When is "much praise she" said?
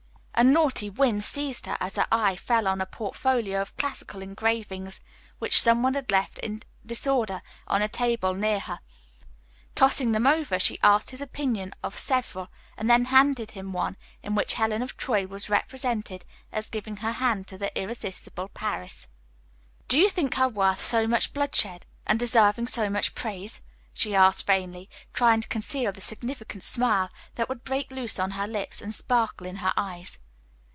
22.89-24.15